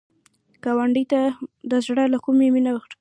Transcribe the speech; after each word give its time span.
ګاونډي 0.63 1.03
ته 1.11 1.21
د 1.71 1.73
زړه 1.85 2.03
له 2.13 2.17
کومي 2.25 2.47
مینه 2.53 2.71
ورکړه 2.73 2.97